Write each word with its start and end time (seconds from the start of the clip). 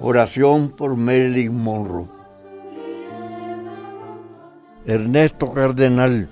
Oración 0.00 0.70
por 0.70 0.96
Marilyn 0.96 1.56
Monroe. 1.56 2.08
Ernesto 4.84 5.52
Cardenal. 5.52 6.28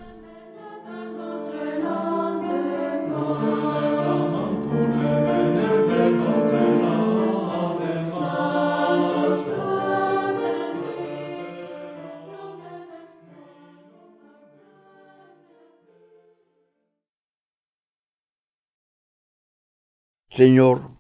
Señor, 20.37 20.93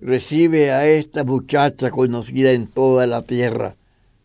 recibe 0.00 0.72
a 0.72 0.84
esta 0.84 1.22
muchacha 1.22 1.92
conocida 1.92 2.50
en 2.50 2.66
toda 2.66 3.06
la 3.06 3.22
tierra 3.22 3.76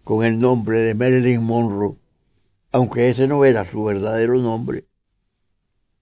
con 0.04 0.26
el 0.26 0.40
nombre 0.40 0.80
de 0.80 0.96
Marilyn 0.96 1.44
Monroe, 1.44 1.98
aunque 2.72 3.12
ese 3.12 3.28
no 3.28 3.46
era 3.46 3.70
su 3.70 3.84
verdadero 3.84 4.40
nombre. 4.40 4.86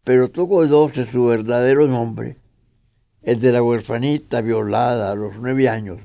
Pero 0.05 0.29
tú 0.29 0.47
conoces 0.47 1.09
su 1.09 1.25
verdadero 1.25 1.85
nombre, 1.85 2.37
el 3.23 3.41
de 3.41 3.51
la 3.51 3.61
huerfanita 3.61 4.39
violada 4.39 5.11
a 5.11 5.15
los 5.15 5.35
nueve 5.35 5.67
años, 5.67 5.99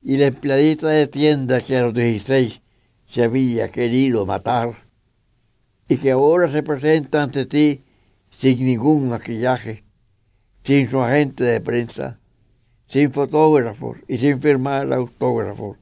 y 0.00 0.16
la 0.16 0.26
empleadita 0.26 0.90
de 0.90 1.08
tienda 1.08 1.60
que 1.60 1.76
a 1.76 1.82
los 1.82 1.94
dieciséis 1.94 2.60
se 3.08 3.24
había 3.24 3.68
querido 3.68 4.26
matar, 4.26 4.74
y 5.88 5.96
que 5.96 6.12
ahora 6.12 6.52
se 6.52 6.62
presenta 6.62 7.20
ante 7.20 7.46
ti 7.46 7.82
sin 8.30 8.64
ningún 8.64 9.08
maquillaje, 9.08 9.89
sin 10.70 10.88
su 10.88 11.02
agente 11.02 11.42
de 11.42 11.60
prensa, 11.60 12.20
sin 12.86 13.10
fotógrafos 13.10 13.96
y 14.06 14.18
sin 14.18 14.40
firmar 14.40 14.92
autógrafos, 14.92 15.78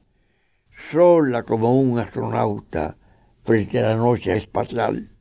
sola 0.89 1.43
como 1.43 1.79
un 1.79 1.99
astronauta 1.99 2.97
frente 3.43 3.77
a 3.77 3.89
la 3.89 3.95
noche 3.97 4.35
espacial. 4.35 5.11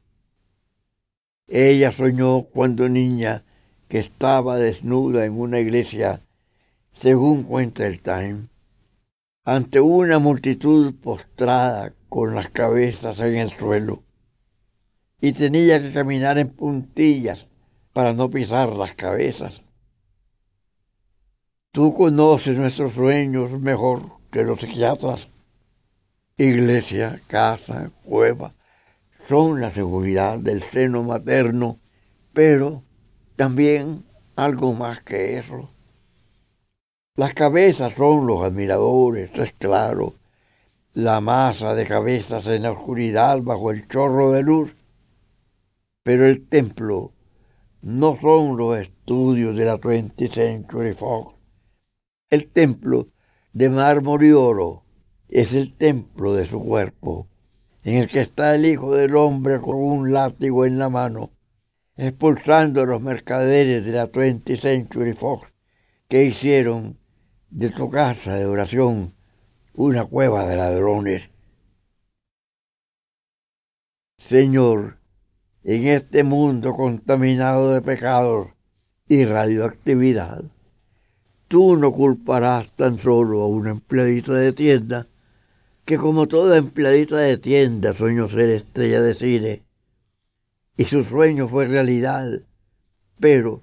Ella 1.46 1.92
soñó 1.92 2.44
cuando 2.44 2.88
niña 2.88 3.44
que 3.88 3.98
estaba 3.98 4.56
desnuda 4.56 5.26
en 5.26 5.38
una 5.38 5.60
iglesia, 5.60 6.22
según 6.94 7.42
cuenta 7.42 7.86
el 7.86 8.00
Time, 8.00 8.48
ante 9.44 9.80
una 9.80 10.18
multitud 10.18 10.94
postrada 10.94 11.92
con 12.08 12.34
las 12.34 12.48
cabezas 12.48 13.20
en 13.20 13.36
el 13.36 13.50
suelo, 13.58 14.02
y 15.20 15.32
tenía 15.32 15.82
que 15.82 15.92
caminar 15.92 16.38
en 16.38 16.48
puntillas 16.48 17.44
para 17.98 18.12
no 18.12 18.30
pisar 18.30 18.76
las 18.76 18.94
cabezas. 18.94 19.60
Tú 21.72 21.92
conoces 21.92 22.56
nuestros 22.56 22.92
sueños 22.92 23.50
mejor 23.60 24.02
que 24.30 24.44
los 24.44 24.60
psiquiatras. 24.60 25.26
Iglesia, 26.36 27.20
casa, 27.26 27.90
cueva, 28.04 28.54
son 29.26 29.60
la 29.60 29.72
seguridad 29.72 30.38
del 30.38 30.62
seno 30.62 31.02
materno, 31.02 31.80
pero 32.32 32.84
también 33.34 34.04
algo 34.36 34.74
más 34.74 35.00
que 35.00 35.36
eso. 35.38 35.68
Las 37.16 37.34
cabezas 37.34 37.94
son 37.94 38.28
los 38.28 38.44
admiradores, 38.44 39.32
es 39.34 39.52
claro, 39.54 40.14
la 40.94 41.20
masa 41.20 41.74
de 41.74 41.84
cabezas 41.84 42.46
en 42.46 42.62
la 42.62 42.70
oscuridad 42.70 43.40
bajo 43.42 43.72
el 43.72 43.88
chorro 43.88 44.30
de 44.30 44.44
luz, 44.44 44.72
pero 46.04 46.28
el 46.28 46.46
templo 46.46 47.10
no 47.82 48.18
son 48.20 48.56
los 48.56 48.78
estudios 48.78 49.56
de 49.56 49.64
la 49.64 49.78
20th 49.78 50.30
Century 50.30 50.94
Fox 50.94 51.38
el 52.30 52.48
templo 52.48 53.08
de 53.52 53.70
mármol 53.70 54.24
y 54.24 54.32
oro 54.32 54.84
es 55.28 55.54
el 55.54 55.76
templo 55.76 56.34
de 56.34 56.46
su 56.46 56.62
cuerpo, 56.62 57.28
en 57.82 57.96
el 57.96 58.08
que 58.08 58.20
está 58.20 58.54
el 58.54 58.66
Hijo 58.66 58.94
del 58.94 59.16
Hombre 59.16 59.60
con 59.60 59.76
un 59.76 60.12
látigo 60.12 60.66
en 60.66 60.78
la 60.78 60.88
mano, 60.88 61.30
expulsando 61.96 62.82
a 62.82 62.86
los 62.86 63.00
mercaderes 63.00 63.84
de 63.84 63.92
la 63.92 64.10
20th 64.10 64.60
Century 64.60 65.14
Fox 65.14 65.52
que 66.08 66.24
hicieron 66.24 66.98
de 67.50 67.70
tu 67.70 67.90
casa 67.90 68.36
de 68.36 68.46
oración 68.46 69.14
una 69.74 70.04
cueva 70.04 70.46
de 70.46 70.56
ladrones. 70.56 71.30
Señor, 74.18 74.98
en 75.70 75.86
este 75.86 76.24
mundo 76.24 76.72
contaminado 76.72 77.74
de 77.74 77.82
pecados 77.82 78.48
y 79.06 79.26
radioactividad, 79.26 80.44
Tú 81.46 81.76
no 81.76 81.92
culparás 81.92 82.74
tan 82.74 82.98
solo 82.98 83.42
a 83.42 83.48
una 83.48 83.72
empleadita 83.72 84.32
de 84.32 84.54
tienda, 84.54 85.06
que 85.84 85.98
como 85.98 86.26
toda 86.26 86.56
empleadita 86.56 87.18
de 87.18 87.36
tienda 87.36 87.92
soñó 87.92 88.30
ser 88.30 88.48
estrella 88.48 89.02
de 89.02 89.12
cine, 89.14 89.62
y 90.78 90.84
su 90.84 91.04
sueño 91.04 91.48
fue 91.48 91.66
realidad, 91.66 92.40
pero 93.20 93.60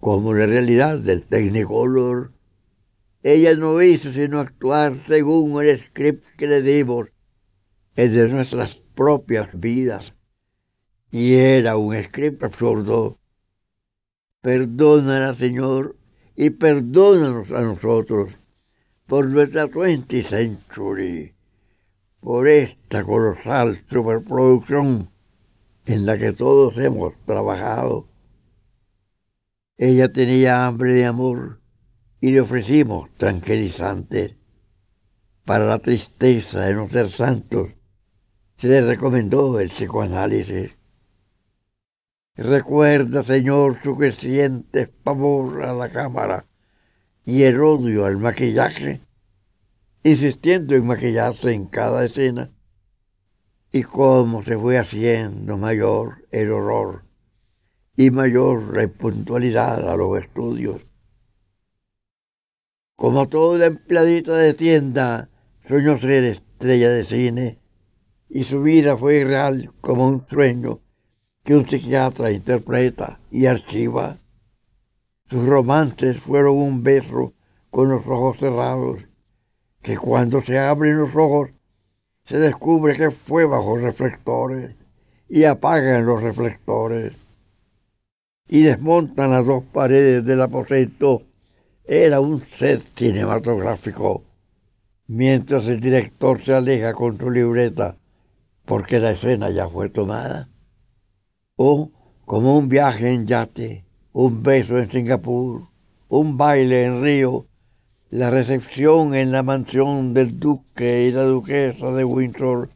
como 0.00 0.32
la 0.32 0.46
realidad 0.46 0.98
del 0.98 1.22
Technicolor, 1.22 2.32
ella 3.22 3.54
no 3.56 3.82
hizo 3.82 4.10
sino 4.10 4.40
actuar 4.40 5.02
según 5.06 5.62
el 5.62 5.78
script 5.78 6.24
que 6.38 6.46
le 6.46 6.62
dimos, 6.62 7.08
el 7.94 8.14
de 8.14 8.28
nuestras 8.28 8.76
propias 8.94 9.60
vidas. 9.60 10.14
Y 11.14 11.34
era 11.34 11.76
un 11.76 11.94
script 12.02 12.42
absurdo. 12.42 13.18
Perdónala, 14.40 15.34
Señor, 15.34 15.94
y 16.34 16.48
perdónanos 16.48 17.52
a 17.52 17.60
nosotros 17.60 18.32
por 19.06 19.28
nuestra 19.28 19.66
20 19.66 20.22
century, 20.22 21.34
por 22.18 22.48
esta 22.48 23.04
colosal 23.04 23.78
superproducción 23.90 25.10
en 25.84 26.06
la 26.06 26.16
que 26.16 26.32
todos 26.32 26.78
hemos 26.78 27.12
trabajado. 27.26 28.08
Ella 29.76 30.10
tenía 30.10 30.66
hambre 30.66 30.94
de 30.94 31.04
amor 31.04 31.60
y 32.22 32.30
le 32.30 32.40
ofrecimos 32.40 33.10
tranquilizantes. 33.18 34.36
Para 35.44 35.66
la 35.66 35.78
tristeza 35.78 36.60
de 36.60 36.74
no 36.74 36.88
ser 36.88 37.10
santos, 37.10 37.68
se 38.56 38.68
le 38.68 38.80
recomendó 38.80 39.60
el 39.60 39.68
psicoanálisis. 39.68 40.81
Recuerda, 42.34 43.22
Señor, 43.24 43.78
su 43.82 43.94
creciente 43.94 44.86
pavor 44.86 45.64
a 45.64 45.74
la 45.74 45.90
cámara 45.90 46.46
y 47.26 47.42
el 47.42 47.60
odio 47.60 48.06
al 48.06 48.16
maquillaje, 48.16 49.00
insistiendo 50.02 50.74
en 50.74 50.86
maquillarse 50.86 51.52
en 51.52 51.66
cada 51.66 52.06
escena, 52.06 52.50
y 53.70 53.82
cómo 53.82 54.42
se 54.42 54.56
fue 54.58 54.78
haciendo 54.78 55.58
mayor 55.58 56.26
el 56.30 56.50
horror 56.50 57.04
y 57.96 58.10
mayor 58.10 58.74
la 58.74 59.92
a 59.92 59.96
los 59.96 60.18
estudios. 60.22 60.86
Como 62.96 63.28
toda 63.28 63.66
empleadita 63.66 64.36
de 64.36 64.54
tienda, 64.54 65.28
soñó 65.68 65.98
ser 65.98 66.24
estrella 66.24 66.90
de 66.90 67.04
cine, 67.04 67.58
y 68.30 68.44
su 68.44 68.62
vida 68.62 68.96
fue 68.96 69.22
real 69.24 69.70
como 69.82 70.06
un 70.06 70.26
sueño 70.28 70.81
que 71.44 71.56
un 71.56 71.68
psiquiatra 71.68 72.30
interpreta 72.30 73.18
y 73.30 73.46
archiva. 73.46 74.16
Sus 75.28 75.46
romances 75.46 76.20
fueron 76.20 76.56
un 76.56 76.82
beso 76.82 77.32
con 77.70 77.88
los 77.88 78.06
ojos 78.06 78.38
cerrados, 78.38 79.00
que 79.80 79.96
cuando 79.96 80.40
se 80.42 80.58
abren 80.58 80.98
los 80.98 81.14
ojos 81.16 81.50
se 82.24 82.38
descubre 82.38 82.96
que 82.96 83.10
fue 83.10 83.44
bajo 83.44 83.76
reflectores 83.76 84.76
y 85.28 85.44
apagan 85.44 86.06
los 86.06 86.22
reflectores 86.22 87.14
y 88.48 88.62
desmontan 88.62 89.30
las 89.30 89.46
dos 89.46 89.64
paredes 89.64 90.24
del 90.24 90.42
aposento. 90.42 91.22
Era 91.84 92.20
un 92.20 92.44
set 92.44 92.82
cinematográfico, 92.94 94.22
mientras 95.08 95.66
el 95.66 95.80
director 95.80 96.40
se 96.44 96.54
aleja 96.54 96.92
con 96.92 97.18
su 97.18 97.30
libreta 97.30 97.96
porque 98.64 99.00
la 99.00 99.10
escena 99.10 99.50
ya 99.50 99.68
fue 99.68 99.88
tomada 99.88 100.51
como 102.24 102.58
un 102.58 102.68
viaje 102.68 103.12
en 103.12 103.26
yate, 103.26 103.84
un 104.12 104.42
beso 104.42 104.78
en 104.78 104.90
Singapur, 104.90 105.68
un 106.08 106.36
baile 106.36 106.84
en 106.84 107.02
Río, 107.02 107.46
la 108.10 108.30
recepción 108.30 109.14
en 109.14 109.32
la 109.32 109.42
mansión 109.42 110.12
del 110.12 110.38
duque 110.38 111.06
y 111.06 111.12
la 111.12 111.22
duquesa 111.22 111.92
de 111.92 112.04
Windsor, 112.04 112.70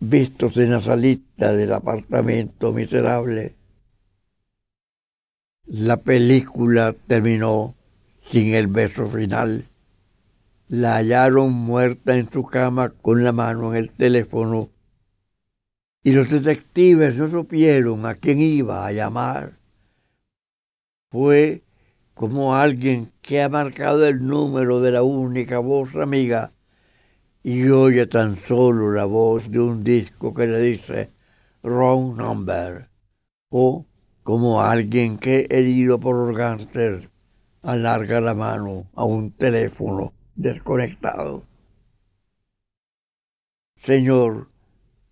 vistos 0.00 0.56
en 0.56 0.70
la 0.70 0.80
salita 0.80 1.52
del 1.52 1.72
apartamento 1.72 2.72
miserable. 2.72 3.54
La 5.66 5.98
película 5.98 6.94
terminó 7.06 7.74
sin 8.30 8.54
el 8.54 8.66
beso 8.66 9.06
final. 9.06 9.64
La 10.68 10.96
hallaron 10.96 11.52
muerta 11.52 12.16
en 12.16 12.30
su 12.30 12.44
cama 12.44 12.90
con 12.90 13.22
la 13.22 13.32
mano 13.32 13.72
en 13.72 13.78
el 13.78 13.90
teléfono 13.90 14.70
y 16.02 16.12
los 16.12 16.30
detectives 16.30 17.16
no 17.16 17.30
supieron 17.30 18.06
a 18.06 18.14
quién 18.14 18.40
iba 18.40 18.86
a 18.86 18.92
llamar 18.92 19.58
Fue 21.10 21.62
como 22.14 22.54
alguien 22.54 23.12
que 23.22 23.42
ha 23.42 23.48
marcado 23.48 24.06
el 24.06 24.26
número 24.26 24.80
de 24.80 24.92
la 24.92 25.02
única 25.02 25.58
voz 25.58 25.94
amiga 25.96 26.52
y 27.42 27.68
oye 27.68 28.06
tan 28.06 28.36
solo 28.36 28.92
la 28.92 29.04
voz 29.06 29.50
de 29.50 29.60
un 29.60 29.82
disco 29.82 30.34
que 30.34 30.46
le 30.46 30.60
dice 30.60 31.10
wrong 31.62 32.16
number 32.16 32.88
o 33.50 33.86
como 34.22 34.60
alguien 34.60 35.18
que 35.18 35.46
herido 35.50 35.98
por 35.98 36.34
gánster 36.34 37.10
alarga 37.62 38.20
la 38.20 38.34
mano 38.34 38.86
a 38.94 39.04
un 39.04 39.32
teléfono 39.32 40.12
desconectado. 40.34 41.44
Señor, 43.76 44.49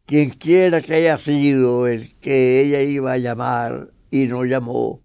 quien 0.08 0.30
quiera 0.30 0.80
que 0.80 0.94
haya 0.94 1.18
sido 1.18 1.86
el 1.86 2.16
que 2.18 2.62
ella 2.62 2.80
iba 2.80 3.12
a 3.12 3.18
llamar 3.18 3.92
y 4.10 4.26
no 4.26 4.46
llamó, 4.46 5.02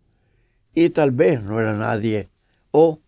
y 0.73 0.91
tal 0.91 1.11
vez 1.11 1.43
no 1.43 1.59
era 1.59 1.73
nadie, 1.73 2.29
o 2.71 3.01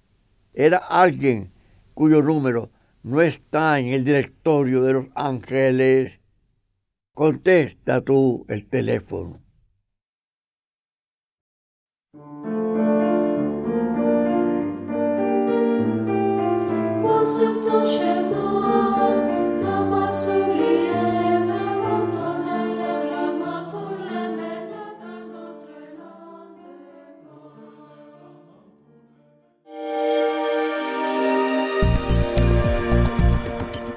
era 0.53 0.75
alguien 0.75 1.53
cuyo 1.93 2.21
número 2.21 2.69
no 3.03 3.21
está 3.21 3.79
en 3.79 3.93
el 3.93 4.03
directorio 4.03 4.83
de 4.83 4.91
los 4.91 5.05
ángeles, 5.15 6.19
contesta 7.13 8.01
tú 8.01 8.45
el 8.49 8.67
teléfono. 8.67 9.39